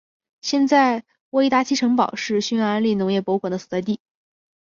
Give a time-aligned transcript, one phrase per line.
[0.41, 3.99] 现在沃伊达奇城堡是匈牙利农业博物馆的所在地。